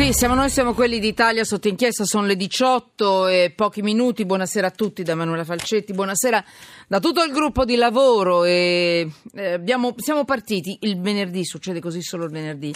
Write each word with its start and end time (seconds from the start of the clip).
Sì, 0.00 0.14
siamo 0.14 0.34
noi, 0.34 0.48
siamo 0.48 0.72
quelli 0.72 0.98
d'Italia 0.98 1.44
sotto 1.44 1.68
inchiesta, 1.68 2.06
sono 2.06 2.24
le 2.24 2.34
18 2.34 3.26
e 3.26 3.52
pochi 3.54 3.82
minuti. 3.82 4.24
Buonasera 4.24 4.68
a 4.68 4.70
tutti 4.70 5.02
da 5.02 5.14
Manuela 5.14 5.44
Falcetti, 5.44 5.92
buonasera 5.92 6.42
da 6.88 7.00
tutto 7.00 7.22
il 7.22 7.30
gruppo 7.30 7.66
di 7.66 7.76
lavoro. 7.76 8.44
E, 8.44 9.10
eh, 9.34 9.52
abbiamo, 9.52 9.92
siamo 9.98 10.24
partiti 10.24 10.78
il 10.80 10.98
venerdì, 11.02 11.44
succede 11.44 11.80
così 11.80 12.00
solo 12.00 12.24
il 12.24 12.30
venerdì. 12.30 12.74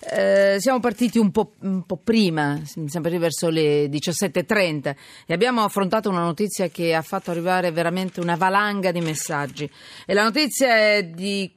Eh, 0.00 0.56
siamo 0.58 0.78
partiti 0.78 1.16
un 1.16 1.30
po', 1.30 1.52
un 1.60 1.86
po', 1.86 1.96
prima, 1.96 2.60
partiti 2.74 3.16
verso 3.16 3.48
le 3.48 3.86
17.30 3.86 4.94
e 5.24 5.32
abbiamo 5.32 5.62
affrontato 5.62 6.10
una 6.10 6.24
notizia 6.24 6.68
che 6.68 6.94
ha 6.94 7.00
fatto 7.00 7.30
arrivare 7.30 7.70
veramente 7.70 8.20
una 8.20 8.36
valanga 8.36 8.92
di 8.92 9.00
messaggi. 9.00 9.66
E 10.04 10.12
la 10.12 10.24
notizia 10.24 10.76
è 10.76 11.04
di 11.04 11.50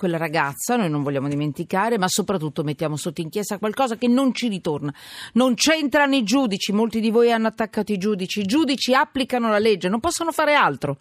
quella 0.00 0.16
ragazza, 0.16 0.76
noi 0.76 0.88
non 0.88 1.02
vogliamo 1.02 1.28
dimenticare, 1.28 1.98
ma 1.98 2.08
soprattutto 2.08 2.62
mettiamo 2.62 2.96
sotto 2.96 3.20
inchiesta 3.20 3.58
qualcosa 3.58 3.98
che 3.98 4.08
non 4.08 4.32
ci 4.32 4.48
ritorna. 4.48 4.94
Non 5.34 5.52
c'entrano 5.52 6.14
i 6.14 6.22
giudici, 6.22 6.72
molti 6.72 7.00
di 7.00 7.10
voi 7.10 7.30
hanno 7.30 7.48
attaccato 7.48 7.92
i 7.92 7.98
giudici, 7.98 8.40
i 8.40 8.46
giudici 8.46 8.94
applicano 8.94 9.50
la 9.50 9.58
legge, 9.58 9.90
non 9.90 10.00
possono 10.00 10.32
fare 10.32 10.54
altro. 10.54 10.96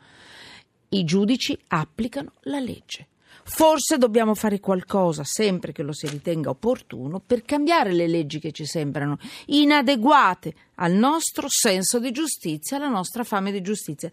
I 0.90 1.06
giudici 1.06 1.58
applicano 1.68 2.34
la 2.42 2.60
legge. 2.60 3.08
Forse 3.52 3.98
dobbiamo 3.98 4.36
fare 4.36 4.60
qualcosa, 4.60 5.24
sempre 5.26 5.72
che 5.72 5.82
lo 5.82 5.92
si 5.92 6.08
ritenga 6.08 6.52
opportuno, 6.52 7.20
per 7.20 7.42
cambiare 7.42 7.92
le 7.94 8.08
leggi 8.08 8.40
che 8.40 8.52
ci 8.52 8.64
sembrano 8.64 9.18
inadeguate 9.48 10.54
al 10.76 10.94
nostro 10.94 11.48
senso 11.50 12.00
di 12.00 12.12
giustizia, 12.12 12.78
alla 12.78 12.90
nostra 12.90 13.24
fame 13.24 13.52
di 13.52 13.62
giustizia. 13.62 14.12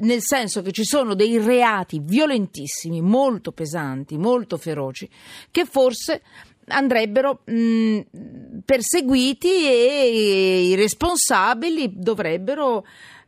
Nel 0.00 0.20
senso 0.20 0.62
che 0.62 0.72
ci 0.72 0.84
sono 0.84 1.14
dei 1.14 1.38
reati 1.38 2.00
violentissimi, 2.02 3.00
molto 3.00 3.52
pesanti, 3.52 4.18
molto 4.18 4.58
feroci, 4.58 5.08
che 5.52 5.64
forse 5.64 6.22
andrebbero 6.66 7.42
mh, 7.44 8.00
perseguiti 8.64 9.64
e 9.64 10.66
i 10.70 10.74
responsabili 10.74 11.92
dovrebbero 11.94 12.84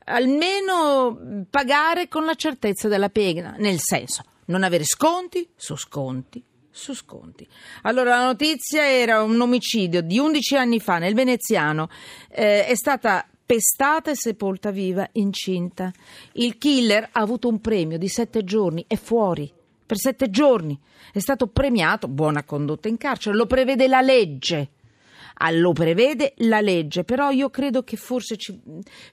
almeno 0.07 1.47
pagare 1.49 2.09
con 2.09 2.25
la 2.25 2.35
certezza 2.35 2.89
della 2.89 3.09
pena, 3.09 3.55
nel 3.57 3.79
senso 3.79 4.25
non 4.47 4.63
avere 4.63 4.85
sconti 4.85 5.49
su 5.55 5.77
sconti 5.77 6.43
su 6.75 6.93
sconti. 6.93 7.47
Allora, 7.83 8.19
la 8.19 8.25
notizia 8.25 8.91
era 8.91 9.23
un 9.23 9.41
omicidio 9.41 10.03
di 10.03 10.19
11 10.19 10.57
anni 10.57 10.81
fa 10.81 10.99
nel 10.99 11.15
veneziano. 11.15 11.89
Eh, 12.29 12.67
è 12.67 12.75
stata 12.75 13.25
pestata 13.47 14.11
e 14.11 14.17
sepolta 14.17 14.73
viva, 14.73 15.09
incinta. 15.13 15.93
Il 16.33 16.59
killer 16.59 17.11
ha 17.13 17.21
avuto 17.21 17.49
un 17.49 17.61
premio 17.61 17.97
di 17.97 18.09
sette 18.09 18.43
giorni, 18.43 18.85
è 18.89 18.97
fuori 18.97 19.51
per 19.87 19.99
sette 19.99 20.31
giorni. 20.31 20.79
È 21.13 21.19
stato 21.21 21.47
premiato, 21.47 22.09
buona 22.09 22.43
condotta 22.43 22.89
in 22.89 22.97
carcere, 22.97 23.37
lo 23.37 23.47
prevede 23.47 23.87
la 23.87 24.01
legge. 24.01 24.71
Ah, 25.35 25.51
lo 25.51 25.73
prevede 25.73 26.35
la 26.39 26.61
legge, 26.61 27.05
però 27.05 27.31
io 27.31 27.51
credo 27.51 27.83
che 27.83 27.97
forse 27.97 28.37
ci, 28.37 28.59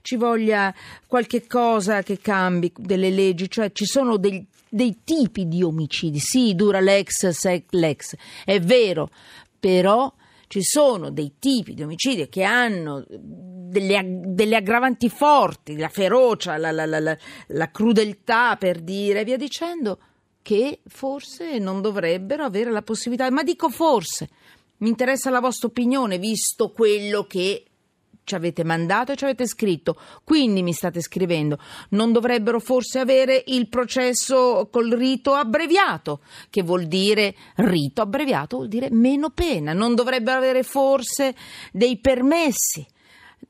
ci 0.02 0.16
voglia 0.16 0.74
qualche 1.08 1.48
cosa 1.48 2.04
che 2.04 2.20
cambi 2.20 2.72
delle 2.76 3.10
leggi, 3.10 3.50
cioè 3.50 3.72
ci 3.72 3.86
sono 3.86 4.18
dei, 4.18 4.46
dei 4.70 5.00
tipi 5.04 5.48
di 5.48 5.64
omicidi, 5.64 6.20
sì, 6.20 6.54
dura 6.54 6.80
l'ex, 6.80 7.30
sec 7.30 7.66
l'ex, 7.72 8.16
è 8.46 8.60
vero, 8.60 9.10
però 9.60 10.14
ci 10.48 10.62
sono 10.64 11.12
dei 11.12 11.36
tipi 11.40 11.74
di 11.74 11.82
omicidi 11.82 12.28
che 12.28 12.44
hanno 12.44 13.06
delle, 13.08 14.20
delle 14.26 14.58
aggravanti 14.58 15.08
forti, 15.10 15.78
la 15.78 15.88
ferocia, 15.88 16.58
la, 16.58 16.72
la, 16.72 16.86
la, 16.86 17.18
la 17.48 17.72
crudeltà 17.72 18.58
per 18.58 18.82
dire, 18.82 19.24
via 19.24 19.38
dicendo, 19.38 19.98
che 20.42 20.82
forse 20.88 21.58
non 21.58 21.82
dovrebbero 21.82 22.44
avere 22.44 22.72
la 22.72 22.82
possibilità, 22.82 23.30
ma 23.32 23.44
dico 23.44 23.70
forse, 23.70 24.28
mi 24.82 24.90
interessa 24.90 25.32
la 25.32 25.40
vostra 25.40 25.68
opinione, 25.68 26.20
visto 26.20 26.72
quello 26.72 27.26
che 27.26 27.66
ci 28.24 28.36
avete 28.36 28.64
mandato 28.64 29.12
e 29.12 29.16
ci 29.16 29.24
avete 29.24 29.48
scritto. 29.48 30.00
Quindi 30.24 30.62
mi 30.62 30.74
state 30.74 31.02
scrivendo, 31.02 31.58
non 31.90 32.12
dovrebbero 32.12 32.60
forse 32.60 33.00
avere 33.00 33.44
il 33.48 33.68
processo 33.68 34.70
col 34.72 34.92
rito 34.92 35.34
abbreviato, 35.34 36.22
che 36.50 36.62
vuol 36.62 36.86
dire 36.86 37.36
rito 37.56 38.02
abbreviato, 38.02 38.58
vuol 38.58 38.70
dire 38.70 38.90
meno 38.92 39.32
pena. 39.32 39.74
Non 39.74 39.96
dovrebbero 39.96 40.38
avere 40.38 40.64
forse 40.64 41.36
dei 41.72 41.98
permessi 41.98 42.86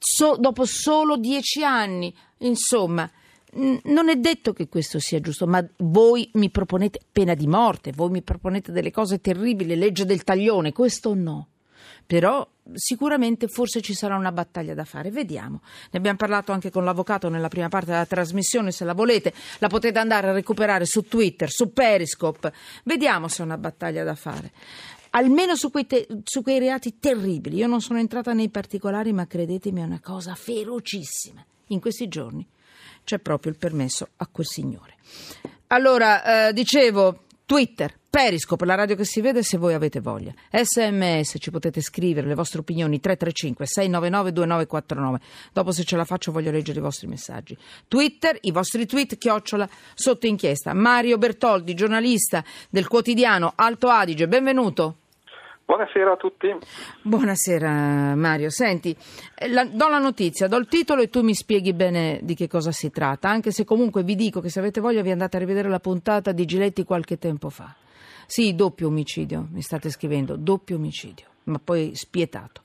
so, 0.01 0.35
dopo 0.37 0.65
solo 0.65 1.17
dieci 1.17 1.63
anni. 1.63 2.13
Insomma, 2.39 3.09
non 3.53 4.09
è 4.09 4.15
detto 4.15 4.53
che 4.53 4.69
questo 4.69 4.99
sia 4.99 5.19
giusto, 5.19 5.45
ma 5.45 5.65
voi 5.77 6.29
mi 6.33 6.49
proponete 6.49 6.99
pena 7.11 7.33
di 7.33 7.47
morte, 7.47 7.91
voi 7.91 8.09
mi 8.09 8.21
proponete 8.21 8.71
delle 8.71 8.91
cose 8.91 9.19
terribili, 9.19 9.75
legge 9.75 10.05
del 10.05 10.23
taglione, 10.23 10.71
questo 10.71 11.13
no. 11.13 11.47
Però 12.05 12.47
sicuramente 12.73 13.47
forse 13.47 13.81
ci 13.81 13.93
sarà 13.93 14.15
una 14.15 14.31
battaglia 14.31 14.73
da 14.73 14.85
fare, 14.85 15.11
vediamo. 15.11 15.61
Ne 15.91 15.99
abbiamo 15.99 16.17
parlato 16.17 16.51
anche 16.51 16.69
con 16.69 16.83
l'avvocato 16.83 17.29
nella 17.29 17.47
prima 17.47 17.69
parte 17.69 17.91
della 17.91 18.05
trasmissione, 18.05 18.71
se 18.71 18.85
la 18.85 18.93
volete 18.93 19.33
la 19.59 19.67
potete 19.67 19.99
andare 19.99 20.27
a 20.27 20.33
recuperare 20.33 20.85
su 20.85 21.03
Twitter, 21.03 21.49
su 21.49 21.71
Periscope. 21.73 22.53
Vediamo 22.83 23.27
se 23.27 23.41
è 23.41 23.45
una 23.45 23.57
battaglia 23.57 24.03
da 24.03 24.15
fare 24.15 24.51
almeno 25.13 25.55
su 25.55 25.71
quei, 25.71 25.85
te- 25.87 26.07
su 26.23 26.41
quei, 26.41 26.59
reati 26.59 26.97
terribili. 26.97 27.57
Io 27.57 27.67
non 27.67 27.81
sono 27.81 27.99
entrata 27.99 28.31
nei 28.31 28.49
particolari, 28.49 29.11
ma 29.11 29.27
credetemi 29.27 29.81
è 29.81 29.83
una 29.83 29.99
cosa 30.01 30.35
ferocissima 30.35 31.45
in 31.67 31.81
questi 31.81 32.07
giorni 32.07 32.47
c'è 33.11 33.19
proprio 33.19 33.51
il 33.51 33.57
permesso 33.57 34.07
a 34.17 34.27
quel 34.31 34.47
signore. 34.47 34.95
Allora, 35.67 36.47
eh, 36.47 36.53
dicevo, 36.53 37.23
Twitter, 37.45 37.93
Periscope, 38.09 38.63
la 38.63 38.75
radio 38.75 38.95
che 38.95 39.03
si 39.03 39.19
vede 39.19 39.43
se 39.43 39.57
voi 39.57 39.73
avete 39.73 39.99
voglia. 39.99 40.33
SMS, 40.49 41.35
ci 41.37 41.51
potete 41.51 41.81
scrivere 41.81 42.25
le 42.27 42.35
vostre 42.35 42.59
opinioni 42.59 43.01
335 43.01 43.65
699 43.65 44.31
2949. 44.31 45.19
Dopo 45.51 45.71
se 45.73 45.83
ce 45.83 45.97
la 45.97 46.05
faccio 46.05 46.31
voglio 46.31 46.51
leggere 46.51 46.79
i 46.79 46.81
vostri 46.81 47.07
messaggi. 47.07 47.57
Twitter, 47.89 48.37
i 48.41 48.51
vostri 48.51 48.85
tweet, 48.85 49.17
chiocciola, 49.17 49.67
sotto 49.93 50.25
inchiesta. 50.25 50.73
Mario 50.73 51.17
Bertoldi, 51.17 51.73
giornalista 51.73 52.41
del 52.69 52.87
quotidiano 52.87 53.51
Alto 53.55 53.89
Adige, 53.89 54.29
benvenuto. 54.29 55.00
Buonasera 55.71 56.11
a 56.11 56.17
tutti. 56.17 56.53
Buonasera 57.01 58.13
Mario. 58.15 58.49
Senti, 58.49 58.93
eh, 59.33 59.47
la, 59.47 59.63
do 59.63 59.87
la 59.87 59.99
notizia, 59.99 60.49
do 60.49 60.57
il 60.57 60.67
titolo 60.67 61.01
e 61.01 61.07
tu 61.07 61.21
mi 61.21 61.33
spieghi 61.33 61.71
bene 61.71 62.19
di 62.23 62.35
che 62.35 62.49
cosa 62.49 62.73
si 62.73 62.91
tratta, 62.91 63.29
anche 63.29 63.51
se 63.51 63.63
comunque 63.63 64.03
vi 64.03 64.15
dico 64.15 64.41
che 64.41 64.49
se 64.49 64.59
avete 64.59 64.81
voglia 64.81 65.01
vi 65.01 65.11
andate 65.11 65.37
a 65.37 65.39
rivedere 65.39 65.69
la 65.69 65.79
puntata 65.79 66.33
di 66.33 66.43
Giletti 66.43 66.83
qualche 66.83 67.17
tempo 67.17 67.49
fa. 67.49 67.73
Sì, 68.25 68.53
doppio 68.53 68.87
omicidio, 68.87 69.47
mi 69.49 69.61
state 69.61 69.89
scrivendo, 69.89 70.35
doppio 70.35 70.75
omicidio, 70.75 71.27
ma 71.45 71.61
poi 71.63 71.91
spietato. 71.95 72.63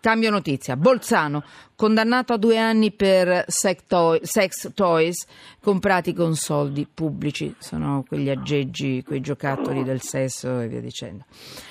Cambio 0.00 0.30
notizia. 0.30 0.76
Bolzano, 0.76 1.42
condannato 1.74 2.32
a 2.32 2.36
due 2.36 2.56
anni 2.56 2.92
per 2.92 3.44
sex, 3.48 3.82
toy, 3.88 4.20
sex 4.22 4.72
toys 4.72 5.26
comprati 5.60 6.12
con 6.12 6.36
soldi 6.36 6.86
pubblici. 6.92 7.52
Sono 7.58 8.04
quegli 8.06 8.30
aggeggi, 8.30 9.02
quei 9.04 9.20
giocattoli 9.20 9.82
del 9.82 10.00
sesso 10.00 10.60
e 10.60 10.68
via 10.68 10.80
dicendo. 10.80 11.24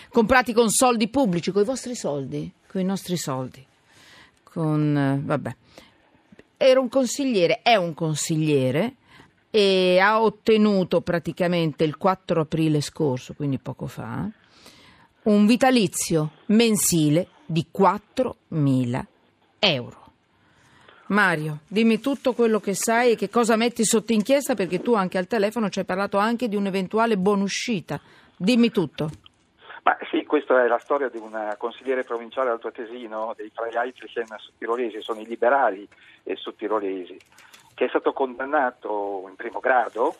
Comprati 0.09 0.51
con 0.51 0.69
soldi 0.69 1.07
pubblici, 1.07 1.51
con 1.51 1.61
i 1.61 1.65
vostri 1.65 1.95
soldi, 1.95 2.51
con 2.67 2.81
i 2.81 2.83
nostri 2.83 3.15
soldi. 3.15 3.65
Con, 4.43 4.97
eh, 4.97 5.21
vabbè. 5.23 5.55
Era 6.57 6.79
un 6.81 6.89
consigliere, 6.89 7.61
è 7.61 7.75
un 7.75 7.93
consigliere 7.93 8.95
e 9.49 9.99
ha 9.99 10.21
ottenuto 10.21 10.99
praticamente 11.01 11.85
il 11.85 11.95
4 11.95 12.41
aprile 12.41 12.81
scorso, 12.81 13.33
quindi 13.35 13.57
poco 13.57 13.87
fa, 13.87 14.29
un 15.23 15.45
vitalizio 15.45 16.31
mensile 16.47 17.27
di 17.47 17.65
4.000 17.75 19.03
euro. 19.59 20.05
Mario, 21.07 21.59
dimmi 21.67 21.99
tutto 21.99 22.33
quello 22.33 22.59
che 22.59 22.73
sai 22.73 23.11
e 23.11 23.15
che 23.15 23.29
cosa 23.29 23.55
metti 23.55 23.85
sotto 23.85 24.11
inchiesta 24.11 24.55
perché 24.55 24.81
tu 24.81 24.93
anche 24.93 25.17
al 25.17 25.27
telefono 25.27 25.69
ci 25.69 25.79
hai 25.79 25.85
parlato 25.85 26.17
anche 26.17 26.49
di 26.49 26.57
un'eventuale 26.57 27.17
buonuscita. 27.17 27.99
Dimmi 28.35 28.71
tutto. 28.71 29.09
Ma 29.83 29.97
sì, 30.11 30.25
questa 30.25 30.65
è 30.65 30.67
la 30.67 30.79
storia 30.79 31.07
di 31.07 31.17
un 31.17 31.55
consigliere 31.57 32.03
provinciale 32.03 32.49
altoatesino 32.49 33.33
dei 33.37 33.49
Freiheitlichen 33.53 34.25
sudtirolesi, 34.37 35.01
sono 35.01 35.21
i 35.21 35.25
liberali 35.25 35.87
e 36.23 36.35
sudtirolesi, 36.35 37.17
che 37.73 37.85
è 37.85 37.87
stato 37.87 38.11
condannato 38.11 39.25
in 39.29 39.35
primo 39.35 39.61
grado, 39.61 40.13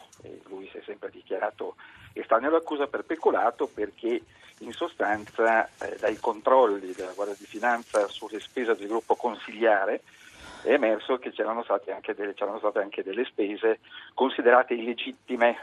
lui 0.47 0.69
si 0.71 0.77
è 0.77 0.81
sempre 0.85 1.09
dichiarato 1.11 1.75
estraneo 2.13 2.49
all'accusa 2.49 2.87
per 2.87 3.03
peculato 3.03 3.67
perché 3.67 4.21
in 4.59 4.71
sostanza 4.71 5.67
eh, 5.79 5.97
dai 5.99 6.17
controlli 6.17 6.93
della 6.93 7.13
Guardia 7.13 7.35
di 7.37 7.45
Finanza 7.45 8.07
sulle 8.07 8.39
spese 8.39 8.75
del 8.75 8.87
gruppo 8.87 9.15
consigliare 9.15 10.01
è 10.63 10.73
emerso 10.73 11.17
che 11.17 11.31
c'erano 11.31 11.63
state 11.63 11.91
anche 11.91 12.13
delle, 12.13 12.33
c'erano 12.33 12.57
state 12.57 12.79
anche 12.79 13.03
delle 13.03 13.25
spese 13.25 13.79
considerate 14.13 14.73
illegittime 14.73 15.55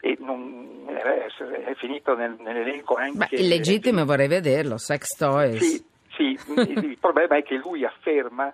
e 0.00 0.16
non, 0.18 0.86
è 0.88 1.74
finito 1.74 2.16
nel, 2.16 2.36
nell'elenco 2.40 2.94
anche... 2.94 3.36
Beh, 3.36 3.42
illegittime 3.42 4.04
vorrei 4.04 4.28
vederlo, 4.28 4.78
sex 4.78 5.08
toys. 5.16 5.58
Sì, 5.62 5.84
sì 6.16 6.38
il 6.46 6.96
problema 6.98 7.36
è 7.36 7.42
che 7.42 7.56
lui 7.56 7.84
afferma 7.84 8.52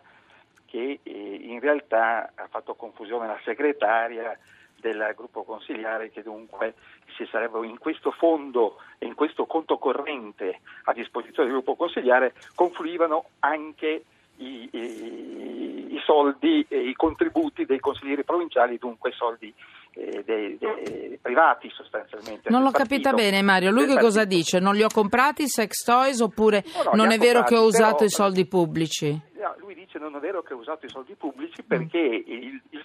che 0.66 0.98
eh, 1.02 1.38
in 1.40 1.60
realtà 1.60 2.32
ha 2.34 2.48
fatto 2.50 2.74
confusione 2.74 3.26
la 3.28 3.38
segretaria 3.44 4.36
del 4.80 5.12
gruppo 5.16 5.42
consigliare 5.44 6.10
che 6.10 6.22
dunque 6.22 6.74
si 7.16 7.26
sarebbero 7.30 7.64
in 7.64 7.78
questo 7.78 8.10
fondo 8.10 8.76
e 8.98 9.06
in 9.06 9.14
questo 9.14 9.46
conto 9.46 9.78
corrente 9.78 10.60
a 10.84 10.92
disposizione 10.92 11.48
del 11.48 11.58
gruppo 11.58 11.76
consigliare 11.76 12.34
confluivano 12.54 13.26
anche 13.40 14.04
i, 14.38 14.68
i, 14.70 15.94
i 15.94 16.00
soldi 16.04 16.64
e 16.68 16.88
i 16.88 16.94
contributi 16.94 17.64
dei 17.64 17.80
consiglieri 17.80 18.24
provinciali, 18.24 18.78
dunque 18.78 19.12
soldi 19.12 19.52
eh, 19.92 20.22
dei, 20.24 20.58
dei, 20.58 21.18
privati 21.20 21.70
sostanzialmente. 21.70 22.50
Non 22.50 22.62
l'ho 22.62 22.70
capita 22.70 23.12
bene 23.12 23.40
Mario, 23.42 23.70
lui 23.70 23.86
che 23.86 23.98
cosa 23.98 24.24
dice? 24.24 24.58
Non 24.58 24.74
li 24.74 24.82
ho 24.82 24.88
comprati 24.92 25.44
i 25.44 25.48
sex 25.48 25.82
toys 25.84 26.20
oppure 26.20 26.64
no, 26.76 26.82
no, 26.82 26.90
non 26.94 27.12
è 27.12 27.18
vero 27.18 27.40
comprati, 27.40 27.54
che 27.54 27.60
ho 27.60 27.64
usato 27.64 27.94
però, 27.94 28.04
i 28.04 28.10
soldi 28.10 28.46
pubblici? 28.46 29.20
No, 29.40 29.54
lui 29.58 29.74
non 30.16 30.24
è 30.24 30.26
vero 30.26 30.42
che 30.42 30.54
ho 30.54 30.58
usato 30.58 30.86
i 30.86 30.88
soldi 30.88 31.14
pubblici 31.14 31.62
perché 31.62 31.98
il, 31.98 32.60
il, 32.70 32.84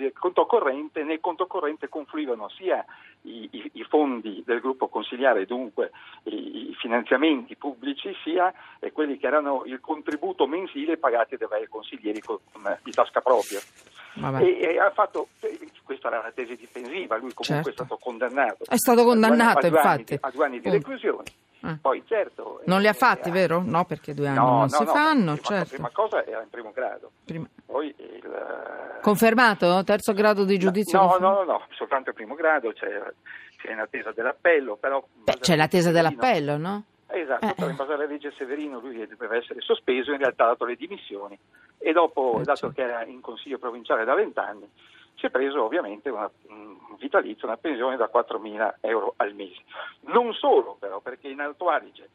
il, 0.00 0.12
conto 0.16 0.46
corrente, 0.46 1.02
nel 1.02 1.20
conto 1.20 1.46
corrente 1.46 1.88
confluivano 1.88 2.48
sia 2.48 2.84
i, 3.22 3.48
i, 3.50 3.70
i 3.74 3.82
fondi 3.82 4.42
del 4.46 4.60
gruppo 4.60 4.88
consigliare, 4.88 5.46
dunque 5.46 5.90
i, 6.24 6.74
finanziamenti 6.78 7.56
pubblici, 7.56 8.14
sia 8.22 8.52
quelli 8.92 9.18
che 9.18 9.26
erano 9.26 9.64
il 9.66 9.80
contributo 9.80 10.46
mensile 10.46 10.96
pagati 10.96 11.36
dai 11.36 11.48
vari 11.48 11.66
consiglieri 11.66 12.20
con, 12.20 12.38
con, 12.52 12.78
di 12.82 12.92
tasca 12.92 13.20
propria. 13.20 13.60
E, 14.38 14.58
e, 14.60 14.78
ha 14.78 14.90
fatto, 14.90 15.28
questa 15.84 16.08
era 16.08 16.22
la 16.22 16.32
tesi 16.32 16.56
difensiva, 16.56 17.16
lui 17.16 17.32
comunque 17.34 17.44
certo. 17.44 17.68
è 17.68 17.72
stato 17.72 17.96
condannato. 17.96 18.64
È 18.64 18.76
stato 18.76 19.04
condannato, 19.04 19.66
a 19.66 19.68
due 19.68 19.78
anni, 19.78 20.00
infatti. 20.00 20.18
A 20.20 20.30
due 20.30 20.44
anni 20.44 20.60
di 20.60 20.68
mm. 20.68 20.72
reclusione. 20.72 21.24
Eh. 21.62 21.76
Poi, 21.80 22.02
certo, 22.06 22.62
non 22.64 22.80
li 22.80 22.88
ha 22.88 22.92
fatti, 22.92 23.28
eh, 23.28 23.32
vero? 23.32 23.62
No, 23.64 23.84
perché 23.84 24.14
due 24.14 24.28
anni 24.28 24.38
no, 24.38 24.44
non 24.44 24.60
no, 24.60 24.68
si 24.68 24.84
no, 24.84 24.90
fanno. 24.90 25.32
Prima, 25.34 25.42
certo. 25.42 25.74
prima 25.74 25.90
cosa 25.92 26.24
era 26.24 26.42
in 26.42 26.48
primo 26.48 26.72
grado. 26.72 27.10
Prima... 27.24 27.46
Poi 27.66 27.94
il... 27.96 28.98
Confermato? 29.02 29.82
Terzo 29.84 30.12
grado 30.12 30.44
di 30.44 30.58
giudizio? 30.58 30.98
No, 30.98 31.16
no, 31.18 31.32
no, 31.32 31.44
no, 31.44 31.66
soltanto 31.70 32.10
il 32.10 32.14
primo 32.14 32.34
grado, 32.34 32.72
c'è, 32.72 33.02
c'è 33.56 33.72
in 33.72 33.78
attesa 33.78 34.12
dell'appello. 34.12 34.76
Però, 34.76 35.04
Beh, 35.24 35.38
c'è 35.38 35.56
l'attesa 35.56 35.90
dell'appello, 35.90 36.56
no? 36.56 36.84
Esatto, 37.12 37.44
eh. 37.44 37.54
però 37.54 37.68
in 37.68 37.76
base 37.76 37.92
alla 37.92 38.06
legge 38.06 38.32
Severino 38.36 38.78
lui 38.78 39.06
doveva 39.06 39.36
essere 39.36 39.60
sospeso, 39.60 40.12
in 40.12 40.18
realtà 40.18 40.44
ha 40.44 40.48
dato 40.48 40.64
le 40.64 40.76
dimissioni 40.76 41.36
e 41.78 41.92
dopo, 41.92 42.38
eh, 42.40 42.44
dato 42.44 42.72
certo. 42.72 42.74
che 42.74 42.82
era 42.82 43.04
in 43.04 43.20
consiglio 43.20 43.58
provinciale 43.58 44.04
da 44.04 44.14
vent'anni, 44.14 44.68
si 45.20 45.26
è 45.26 45.30
preso 45.30 45.62
ovviamente 45.62 46.08
una, 46.08 46.28
un 46.48 46.96
vitalizio, 46.98 47.46
una 47.46 47.58
pensione 47.58 47.96
da 47.96 48.10
4.000 48.12 48.76
euro 48.80 49.12
al 49.18 49.34
mese. 49.34 49.62
Non 50.00 50.32
solo 50.32 50.76
però, 50.80 51.00
perché 51.00 51.28
in 51.28 51.40
Alto 51.40 51.68
Adige 51.68 52.08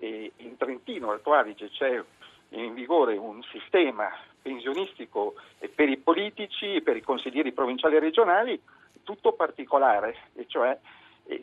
in 0.00 0.56
Trentino 0.56 1.10
Alto 1.10 1.32
Adige 1.34 1.68
c'è 1.68 2.02
in 2.50 2.74
vigore 2.74 3.16
un 3.16 3.42
sistema 3.42 4.10
pensionistico 4.40 5.34
per 5.74 5.88
i 5.88 5.98
politici 5.98 6.80
per 6.80 6.96
i 6.96 7.02
consiglieri 7.02 7.52
provinciali 7.52 7.96
e 7.96 8.00
regionali 8.00 8.60
tutto 9.02 9.32
particolare, 9.32 10.30
e 10.34 10.46
cioè 10.48 10.76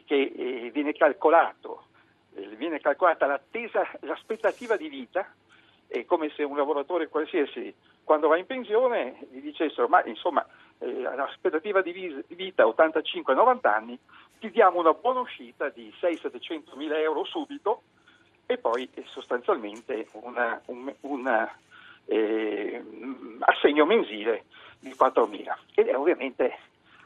che 0.05 0.71
viene 0.73 0.89
eh, 0.89 2.55
viene 2.55 2.79
calcolata 2.79 3.25
l'attesa, 3.25 3.87
l'aspettativa 4.01 4.75
di 4.75 4.89
vita, 4.89 5.31
è 5.87 6.03
come 6.05 6.31
se 6.35 6.43
un 6.43 6.57
lavoratore 6.57 7.07
qualsiasi 7.07 7.73
quando 8.03 8.27
va 8.27 8.37
in 8.37 8.45
pensione 8.45 9.17
gli 9.31 9.41
dicessero 9.41 9.87
ma 9.87 10.03
insomma 10.05 10.45
eh, 10.79 11.01
l'aspettativa 11.01 11.81
di 11.81 12.23
vita 12.27 12.63
85-90 12.65 13.67
anni 13.67 13.99
ti 14.39 14.51
diamo 14.51 14.79
una 14.79 14.93
buona 14.93 15.21
uscita 15.21 15.69
di 15.69 15.91
600-700 15.99 16.75
mila 16.75 16.99
euro 16.99 17.23
subito 17.25 17.81
e 18.45 18.57
poi 18.57 18.87
eh, 18.93 19.03
sostanzialmente 19.07 20.07
una, 20.13 20.61
un 20.65 20.93
una, 21.01 21.51
eh, 22.05 22.83
assegno 23.39 23.85
mensile 23.85 24.45
di 24.79 24.93
4 24.93 25.25
mila 25.27 25.57
ed 25.73 25.87
è 25.87 25.97
ovviamente 25.97 26.57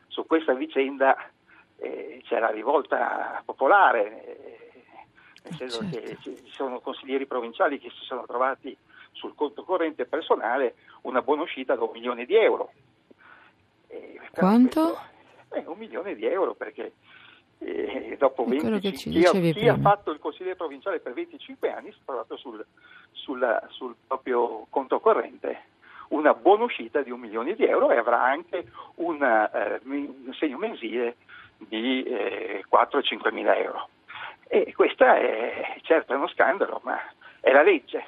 su 0.07 0.25
questa 0.25 0.53
vicenda 0.53 1.15
eh, 1.77 2.21
c'è 2.25 2.39
la 2.39 2.49
rivolta 2.49 3.41
popolare 3.45 4.25
eh, 4.25 4.61
nel 5.43 5.55
senso 5.55 5.79
certo. 5.89 5.97
che 5.99 6.17
ci 6.21 6.51
sono 6.51 6.79
consiglieri 6.79 7.25
provinciali 7.25 7.79
che 7.79 7.89
si 7.89 8.03
sono 8.05 8.25
trovati 8.25 8.77
sul 9.11 9.33
conto 9.35 9.63
corrente 9.63 10.05
personale 10.05 10.75
una 11.01 11.21
buona 11.21 11.43
uscita 11.43 11.75
da 11.75 11.83
un 11.83 11.91
milione 11.93 12.25
di 12.25 12.35
euro. 12.35 12.71
Quanto? 14.33 14.99
Eh, 15.53 15.63
un 15.65 15.77
milione 15.77 16.15
di 16.15 16.25
euro 16.25 16.53
perché 16.53 16.93
eh, 17.59 18.15
dopo 18.17 18.45
20, 18.45 18.91
chi, 18.91 19.23
ha, 19.25 19.31
chi 19.31 19.67
ha, 19.67 19.77
fatto 19.77 20.11
il 20.11 20.19
consigliere 20.19 20.55
provinciale 20.55 20.99
per 20.99 21.13
25 21.13 21.71
anni 21.71 21.91
si 21.91 21.97
è 21.99 22.05
trovato 22.05 22.37
sul, 22.37 22.65
sulla, 23.11 23.67
sul 23.69 23.95
proprio 24.07 24.65
conto 24.69 24.99
corrente 24.99 25.69
una 26.11 26.33
buona 26.33 26.63
uscita 26.63 27.01
di 27.01 27.11
un 27.11 27.19
milione 27.19 27.55
di 27.55 27.65
euro 27.65 27.91
e 27.91 27.97
avrà 27.97 28.23
anche 28.23 28.65
una, 28.95 29.49
eh, 29.51 29.79
un 29.83 30.33
segno 30.37 30.57
mensile 30.57 31.17
di 31.57 32.03
eh, 32.03 32.65
4-5 32.71 33.33
mila 33.33 33.55
euro. 33.55 33.89
E 34.47 34.73
questo 34.75 35.05
è 35.05 35.77
certo 35.81 36.13
è 36.13 36.15
uno 36.17 36.27
scandalo, 36.27 36.81
ma 36.83 36.99
è 37.39 37.51
la 37.51 37.63
legge. 37.63 38.05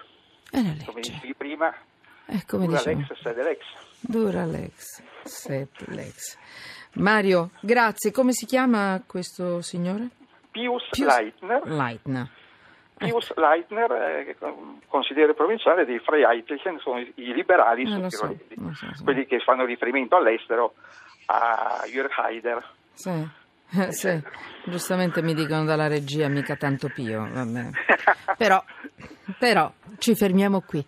È 0.50 0.58
la 0.58 0.70
legge. 0.70 0.86
Come 0.86 1.02
dicevi 1.02 1.34
prima, 1.34 1.74
eh, 2.28 2.44
come 2.46 2.66
dura 2.66 2.78
dicevo. 2.78 3.00
l'ex 3.00 3.36
l'ex. 3.36 3.60
Dura 4.00 4.46
l'ex 4.46 5.04
sed 5.24 5.70
l'ex. 5.88 6.38
Mario, 6.96 7.52
grazie. 7.62 8.12
Come 8.12 8.34
si 8.34 8.46
chiama 8.46 9.02
questo 9.06 9.62
signore? 9.62 10.10
Pius, 10.52 10.88
Pius 10.92 11.08
Leitner. 11.08 11.62
Leitner. 11.66 12.30
Pius 12.98 13.31
ecco. 13.31 13.42
Leitner 13.42 13.92
è 13.92 14.36
consigliere 14.88 15.34
provinciale 15.34 15.86
dei 15.86 16.00
Freiheitlichen, 16.00 16.80
sono 16.80 17.00
i 17.00 17.34
liberali 17.34 17.84
eh, 17.84 18.10
so, 18.10 18.10
so, 18.10 18.38
so. 18.94 19.04
quelli 19.04 19.25
che 19.25 19.40
fanno 19.40 19.66
riferimento 19.66 20.16
all'estero 20.16 20.75
a 21.25 21.84
Jürg 21.88 22.12
Haider. 22.16 22.64
Sì. 22.94 23.42
Eh, 23.75 23.92
sì, 23.92 24.22
giustamente 24.66 25.24
mi 25.24 25.34
dicono 25.34 25.64
dalla 25.64 25.88
regia, 25.88 26.28
mica 26.28 26.56
tanto 26.56 26.90
pio, 26.94 27.28
però, 28.38 28.64
però 29.40 29.72
ci 29.98 30.14
fermiamo 30.14 30.62
qui. 30.62 30.86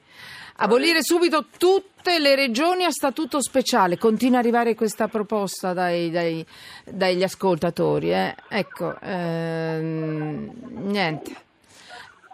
Abolire 0.57 1.03
subito 1.03 1.47
tutte 1.57 2.17
le 2.17 2.35
regioni 2.35 2.85
a 2.85 2.91
statuto 2.91 3.41
speciale. 3.41 3.97
Continua 3.97 4.39
ad 4.39 4.45
arrivare 4.45 4.73
questa 4.73 5.07
proposta 5.09 5.73
dai, 5.73 6.09
dai, 6.09 6.45
dagli 6.85 7.23
ascoltatori. 7.23 8.13
Eh? 8.13 8.35
Ecco, 8.47 8.95
ehm, 9.01 10.51
niente. 10.69 11.43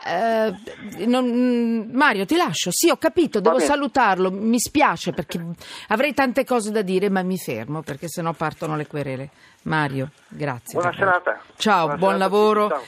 Eh, 0.04 1.06
non, 1.06 1.90
Mario, 1.92 2.26
ti 2.26 2.36
lascio. 2.36 2.70
Sì, 2.72 2.90
ho 2.90 2.98
capito, 2.98 3.40
devo 3.40 3.60
salutarlo. 3.60 4.32
Mi 4.32 4.60
spiace 4.60 5.14
perché 5.14 5.40
avrei 5.90 6.14
tante 6.14 6.44
cose 6.44 6.72
da 6.72 6.82
dire, 6.82 7.10
ma 7.10 7.22
mi 7.22 7.38
fermo 7.38 7.82
perché 7.82 8.08
sennò 8.08 8.34
partono 8.34 8.76
le 8.76 8.88
querele. 8.88 9.30
Mario, 9.64 10.10
grazie. 10.28 10.80
Buona 10.80 10.96
serata. 10.96 11.40
Ciao, 11.56 11.86
Buona 11.86 11.98
buon 11.98 12.14
serata 12.14 12.24
lavoro. 12.24 12.84